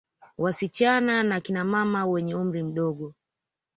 [0.37, 3.13] Wasichana na kina mama wenye umri mdogo